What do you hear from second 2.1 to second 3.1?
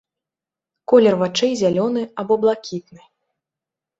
або блакітны.